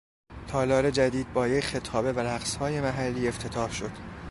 تالار 0.47 0.89
جدید 0.91 1.33
با 1.33 1.47
یک 1.47 1.63
خطابه 1.63 2.13
و 2.13 2.19
رقصهای 2.19 2.81
محلی 2.81 3.27
افتتاح 3.27 3.71
شد. 3.71 3.91